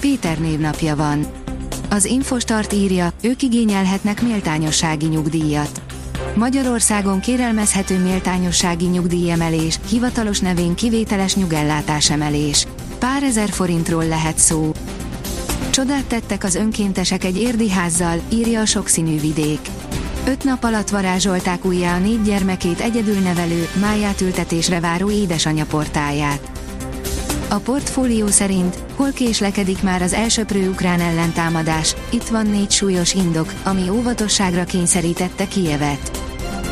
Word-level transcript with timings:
Péter 0.00 0.38
névnapja 0.38 0.96
van. 0.96 1.26
Az 1.90 2.04
Infostart 2.04 2.72
írja, 2.72 3.12
ők 3.22 3.42
igényelhetnek 3.42 4.22
méltányossági 4.22 5.06
nyugdíjat. 5.06 5.82
Magyarországon 6.34 7.20
kérelmezhető 7.20 7.98
méltányossági 7.98 8.86
nyugdíjemelés, 8.86 9.78
hivatalos 9.88 10.40
nevén 10.40 10.74
kivételes 10.74 11.34
nyugellátás 11.34 12.10
emelés. 12.10 12.66
Pár 12.98 13.22
ezer 13.22 13.48
forintról 13.48 14.06
lehet 14.06 14.38
szó. 14.38 14.72
Csodát 15.70 16.04
tettek 16.04 16.44
az 16.44 16.54
önkéntesek 16.54 17.24
egy 17.24 17.36
érdi 17.36 17.70
házzal, 17.70 18.20
írja 18.32 18.60
a 18.60 18.66
sokszínű 18.66 19.20
vidék. 19.20 19.60
Öt 20.26 20.44
nap 20.44 20.64
alatt 20.64 20.88
varázsolták 20.88 21.64
újjá 21.64 21.94
a 21.94 21.98
négy 21.98 22.22
gyermekét 22.22 22.80
egyedül 22.80 23.18
nevelő, 23.18 23.68
máját 23.80 24.20
ültetésre 24.20 24.80
váró 24.80 25.10
édesanyja 25.10 25.64
portáját. 25.64 26.59
A 27.52 27.58
portfólió 27.58 28.26
szerint 28.26 28.78
hol 28.96 29.10
késlekedik 29.10 29.82
már 29.82 30.02
az 30.02 30.12
elsöprő 30.12 30.68
ukrán 30.68 31.00
ellentámadás, 31.00 31.94
itt 32.10 32.28
van 32.28 32.46
négy 32.46 32.70
súlyos 32.70 33.14
indok, 33.14 33.52
ami 33.64 33.88
óvatosságra 33.88 34.64
kényszerítette 34.64 35.48
Kijevet. 35.48 36.10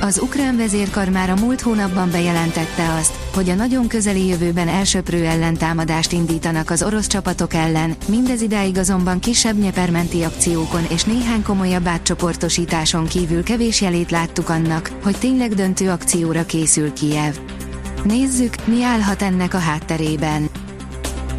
Az 0.00 0.18
ukrán 0.18 0.56
vezérkar 0.56 1.08
már 1.08 1.30
a 1.30 1.34
múlt 1.34 1.60
hónapban 1.60 2.10
bejelentette 2.10 2.94
azt, 2.98 3.14
hogy 3.34 3.48
a 3.48 3.54
nagyon 3.54 3.88
közeli 3.88 4.26
jövőben 4.26 4.68
elsöprő 4.68 5.24
ellentámadást 5.24 6.12
indítanak 6.12 6.70
az 6.70 6.82
orosz 6.82 7.06
csapatok 7.06 7.54
ellen, 7.54 7.96
mindez 8.08 8.40
idáig 8.40 8.78
azonban 8.78 9.18
kisebb 9.18 9.58
nyepermenti 9.58 10.22
akciókon 10.22 10.86
és 10.90 11.04
néhány 11.04 11.42
komolyabb 11.42 11.86
átcsoportosításon 11.86 13.06
kívül 13.06 13.42
kevés 13.42 13.80
jelét 13.80 14.10
láttuk 14.10 14.48
annak, 14.48 14.90
hogy 15.02 15.16
tényleg 15.18 15.54
döntő 15.54 15.90
akcióra 15.90 16.46
készül 16.46 16.92
Kijev. 16.92 17.34
Nézzük, 18.04 18.54
mi 18.64 18.82
állhat 18.82 19.22
ennek 19.22 19.54
a 19.54 19.58
hátterében. 19.58 20.48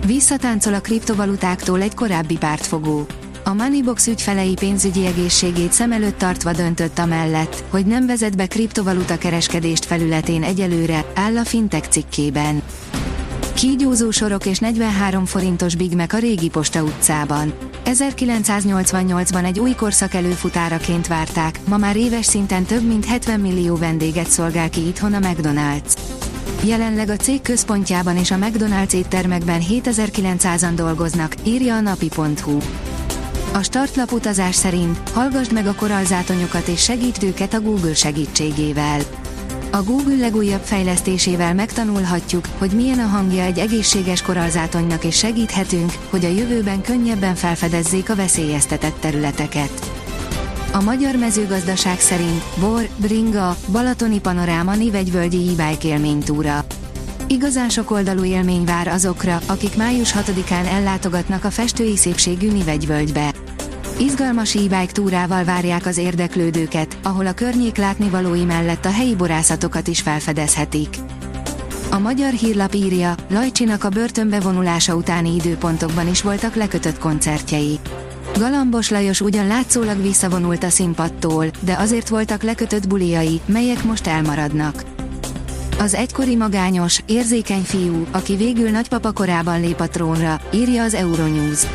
Visszatáncol 0.08 0.74
a 0.74 0.80
kriptovalutáktól 0.80 1.82
egy 1.82 1.94
korábbi 1.94 2.38
pártfogó. 2.38 3.06
A 3.44 3.54
Moneybox 3.54 4.08
ügyfelei 4.08 4.54
pénzügyi 4.54 5.06
egészségét 5.06 5.72
szem 5.72 5.92
előtt 5.92 6.18
tartva 6.18 6.52
döntött 6.52 7.00
amellett, 7.00 7.64
hogy 7.70 7.86
nem 7.86 8.06
vezet 8.06 8.38
be 8.38 8.48
kriptovaluta 8.48 9.18
kereskedést 9.18 9.86
felületén 9.86 10.44
egyelőre, 10.44 11.06
áll 11.16 11.38
a 11.38 11.44
Fintech 11.44 11.90
cikkében. 11.90 12.62
Kígyózó 13.54 14.12
sorok 14.12 14.46
és 14.46 14.60
43 14.60 15.26
forintos 15.26 15.76
Big 15.76 15.96
Mac 15.96 16.14
a 16.14 16.18
régi 16.18 16.50
Posta 16.50 16.84
utcában. 16.84 17.54
1988-ban 17.86 19.46
egy 19.46 19.60
új 19.60 19.76
korszak 19.76 20.14
előfutáraként 20.14 21.08
várták, 21.08 21.60
ma 21.68 21.78
már 21.78 21.96
éves 21.96 22.26
szinten 22.26 22.64
több 22.64 22.88
mint 22.88 23.06
70 23.06 23.40
millió 23.40 23.76
vendéget 23.76 24.30
szolgál 24.30 24.70
ki 24.70 24.88
itthon 24.88 25.14
a 25.14 25.20
McDonald's. 25.20 26.07
Jelenleg 26.64 27.10
a 27.10 27.16
cég 27.16 27.42
központjában 27.42 28.18
és 28.18 28.32
a 28.32 28.36
McDonald's 28.36 28.94
éttermekben 28.94 29.62
7900-an 29.70 30.72
dolgoznak, 30.76 31.36
írja 31.44 31.76
a 31.76 31.80
napi.hu. 31.80 32.58
A 33.54 33.64
startlap 33.64 34.12
utazás 34.12 34.56
szerint 34.56 35.10
hallgassd 35.10 35.54
meg 35.54 35.68
a 35.68 35.76
korallzátonyokat 35.76 36.68
és 36.68 36.84
segítsd 36.84 37.24
őket 37.24 37.54
a 37.54 37.62
Google 37.62 37.94
segítségével. 37.94 39.00
A 39.72 39.84
Google 39.84 40.16
legújabb 40.16 40.64
fejlesztésével 40.64 41.54
megtanulhatjuk, 41.54 42.46
hogy 42.58 42.72
milyen 42.72 43.00
a 43.00 43.06
hangja 43.06 43.44
egy 43.44 43.60
egészséges 43.60 44.22
korallzátonynak 44.22 45.04
és 45.04 45.18
segíthetünk, 45.18 45.92
hogy 46.10 46.26
a 46.26 46.30
jövőben 46.30 46.82
könnyebben 46.82 47.36
felfedezzék 47.36 48.10
a 48.10 48.16
veszélyeztetett 48.16 49.00
területeket. 49.00 49.97
A 50.72 50.82
magyar 50.82 51.16
mezőgazdaság 51.16 52.00
szerint 52.00 52.44
bor, 52.60 52.88
bringa, 52.98 53.58
balatoni 53.72 54.20
panoráma 54.20 54.76
Nivegyvölgyi 54.76 55.50
e-bike 55.50 55.88
élménytúra. 55.88 56.66
Igazán 57.28 57.70
oldalú 57.86 58.24
élmény 58.24 58.64
vár 58.64 58.88
azokra, 58.88 59.40
akik 59.46 59.76
május 59.76 60.14
6-án 60.14 60.66
ellátogatnak 60.66 61.44
a 61.44 61.50
festői 61.50 61.98
szépségű 61.98 62.52
Nivegyvölgybe. 62.52 63.34
Izgalmas 64.00 64.56
e-bike 64.56 64.92
túrával 64.92 65.44
várják 65.44 65.86
az 65.86 65.98
érdeklődőket, 65.98 66.98
ahol 67.04 67.28
a 67.28 67.34
környék 67.34 67.78
látnivalói 67.78 68.44
mellett 68.44 68.86
a 68.86 68.92
helyi 68.92 69.16
borászatokat 69.16 69.88
is 69.88 70.02
felfedezhetik. 70.02 70.90
A 71.98 72.00
magyar 72.00 72.32
hírlap 72.32 72.74
írja, 72.74 73.16
Lajcsinak 73.30 73.84
a 73.84 73.90
börtönbe 73.90 74.40
vonulása 74.40 74.96
utáni 74.96 75.36
időpontokban 75.36 76.08
is 76.08 76.22
voltak 76.22 76.56
lekötött 76.56 76.98
koncertjei. 76.98 77.80
Galambos 78.36 78.90
Lajos 78.90 79.22
ugyan 79.22 79.48
látszólag 79.48 80.02
visszavonult 80.02 80.64
a 80.64 80.70
színpadtól, 80.70 81.46
de 81.60 81.74
azért 81.74 82.10
voltak 82.10 82.44
lekötött 82.44 82.88
buliai, 82.88 83.42
melyek 83.46 83.84
most 83.84 84.08
elmaradnak. 84.08 84.84
Az 85.80 85.94
egykori 85.94 86.36
magányos, 86.36 87.02
érzékeny 87.06 87.64
fiú, 87.64 88.08
aki 88.12 88.36
végül 88.36 88.70
nagypapa 88.70 89.12
korában 89.12 89.62
lép 89.62 89.80
a 89.80 89.88
trónra, 89.88 90.42
írja 90.54 90.84
az 90.84 90.94
Euronews. 90.94 91.66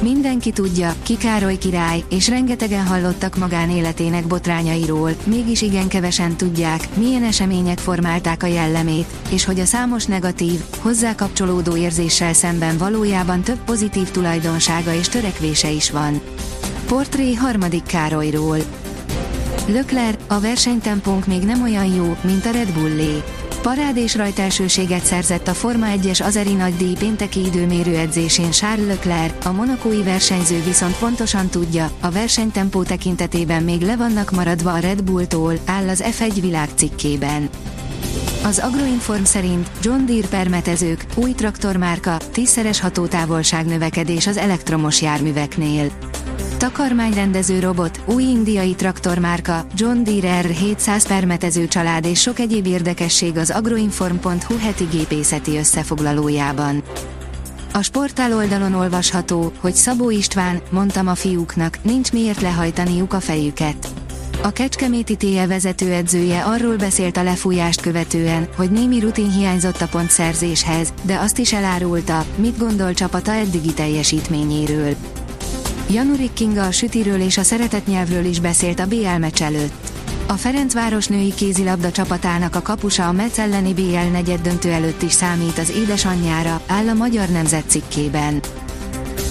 Mindenki 0.00 0.50
tudja, 0.50 0.94
ki 1.02 1.16
Károly 1.16 1.58
király, 1.58 2.04
és 2.08 2.28
rengetegen 2.28 2.86
hallottak 2.86 3.36
magánéletének 3.36 4.26
botrányairól, 4.26 5.10
mégis 5.24 5.62
igen 5.62 5.88
kevesen 5.88 6.36
tudják, 6.36 6.88
milyen 6.96 7.22
események 7.22 7.78
formálták 7.78 8.42
a 8.42 8.46
jellemét, 8.46 9.06
és 9.30 9.44
hogy 9.44 9.60
a 9.60 9.64
számos 9.64 10.04
negatív, 10.04 10.60
hozzá 10.78 11.14
kapcsolódó 11.14 11.76
érzéssel 11.76 12.32
szemben 12.32 12.78
valójában 12.78 13.40
több 13.42 13.64
pozitív 13.64 14.10
tulajdonsága 14.10 14.94
és 14.94 15.08
törekvése 15.08 15.70
is 15.70 15.90
van. 15.90 16.20
Portré 16.86 17.34
harmadik 17.34 17.82
Károlyról 17.82 18.58
Lökler, 19.68 20.18
a 20.26 20.40
versenytempónk 20.40 21.26
még 21.26 21.42
nem 21.42 21.62
olyan 21.62 21.94
jó, 21.94 22.16
mint 22.20 22.46
a 22.46 22.50
Red 22.50 22.72
Bullé. 22.72 23.22
Parád 23.66 23.96
és 23.96 24.14
rajtelsőséget 24.14 25.04
szerzett 25.04 25.48
a 25.48 25.54
Forma 25.54 25.86
1-es 25.96 26.24
Azeri 26.24 26.52
nagydíj 26.52 26.94
pénteki 26.98 27.44
időmérő 27.44 27.96
edzésén 27.96 28.50
Charles 28.50 28.86
Leclerc, 28.86 29.46
a 29.46 29.52
monokói 29.52 30.02
versenyző 30.02 30.62
viszont 30.62 30.98
pontosan 30.98 31.48
tudja, 31.48 31.90
a 32.00 32.10
versenytempó 32.10 32.82
tekintetében 32.82 33.62
még 33.62 33.80
le 33.80 33.96
vannak 33.96 34.30
maradva 34.30 34.72
a 34.72 34.78
Red 34.78 35.02
Bulltól, 35.02 35.58
áll 35.64 35.88
az 35.88 36.04
F1 36.06 36.38
világ 36.40 36.68
cikkében. 36.74 37.48
Az 38.44 38.58
Agroinform 38.58 39.22
szerint 39.22 39.70
John 39.82 40.04
Deere 40.04 40.28
permetezők, 40.28 41.04
új 41.14 41.32
traktormárka, 41.32 42.16
tízszeres 42.32 42.80
hatótávolság 42.80 43.66
növekedés 43.66 44.26
az 44.26 44.36
elektromos 44.36 45.02
járműveknél. 45.02 45.90
Takarmányrendező 46.56 47.60
robot, 47.60 48.00
új 48.04 48.22
indiai 48.22 48.74
traktormárka, 48.74 49.66
John 49.74 50.02
Deere 50.02 50.40
R700 50.42 51.04
permetező 51.08 51.68
család 51.68 52.04
és 52.04 52.20
sok 52.20 52.38
egyéb 52.38 52.66
érdekesség 52.66 53.36
az 53.36 53.50
agroinform.hu 53.50 54.58
heti 54.58 54.84
gépészeti 54.84 55.56
összefoglalójában. 55.56 56.82
A 57.72 57.82
sportál 57.82 58.32
oldalon 58.32 58.74
olvasható, 58.74 59.52
hogy 59.60 59.74
Szabó 59.74 60.10
István, 60.10 60.60
mondtam 60.70 61.08
a 61.08 61.14
fiúknak, 61.14 61.78
nincs 61.82 62.12
miért 62.12 62.40
lehajtaniuk 62.40 63.12
a 63.12 63.20
fejüket. 63.20 63.88
A 64.42 64.50
Kecskeméti 64.50 65.16
TE 65.16 65.46
vezetőedzője 65.46 66.42
arról 66.42 66.76
beszélt 66.76 67.16
a 67.16 67.22
lefújást 67.22 67.80
követően, 67.80 68.48
hogy 68.56 68.70
némi 68.70 69.00
rutin 69.00 69.30
hiányzott 69.30 69.80
a 69.80 69.86
pontszerzéshez, 69.86 70.92
de 71.02 71.18
azt 71.18 71.38
is 71.38 71.52
elárulta, 71.52 72.24
mit 72.36 72.58
gondol 72.58 72.92
csapata 72.94 73.32
eddigi 73.32 73.72
teljesítményéről. 73.72 74.94
Janurik 75.90 76.32
Kinga 76.32 76.66
a 76.66 76.70
sütiről 76.70 77.20
és 77.20 77.38
a 77.38 77.42
szeretett 77.42 77.86
nyelvről 77.86 78.24
is 78.24 78.40
beszélt 78.40 78.80
a 78.80 78.86
BL 78.86 79.18
meccs 79.18 79.42
előtt. 79.42 79.90
A 80.26 80.32
Ferencváros 80.32 81.06
női 81.06 81.34
kézilabda 81.34 81.90
csapatának 81.90 82.54
a 82.54 82.62
kapusa 82.62 83.08
a 83.08 83.12
Metz 83.12 83.38
elleni 83.38 83.74
BL 83.74 84.10
negyed 84.12 84.40
döntő 84.40 84.70
előtt 84.70 85.02
is 85.02 85.12
számít 85.12 85.58
az 85.58 85.70
édesanyjára, 85.70 86.60
áll 86.66 86.88
a 86.88 86.94
Magyar 86.94 87.28
Nemzet 87.28 87.68
cikkében. 87.68 88.40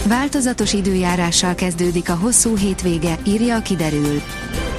Változatos 0.07 0.73
időjárással 0.73 1.55
kezdődik 1.55 2.09
a 2.09 2.15
hosszú 2.15 2.57
hétvége, 2.57 3.17
írja 3.27 3.55
a 3.55 3.61
kiderül. 3.61 4.21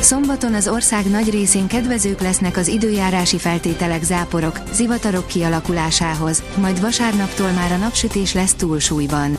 Szombaton 0.00 0.54
az 0.54 0.68
ország 0.68 1.04
nagy 1.04 1.30
részén 1.30 1.66
kedvezők 1.66 2.20
lesznek 2.20 2.56
az 2.56 2.68
időjárási 2.68 3.38
feltételek 3.38 4.02
záporok, 4.02 4.60
zivatarok 4.72 5.26
kialakulásához, 5.26 6.42
majd 6.60 6.80
vasárnaptól 6.80 7.50
már 7.50 7.72
a 7.72 7.76
napsütés 7.76 8.34
lesz 8.34 8.54
túlsúlyban. 8.54 9.38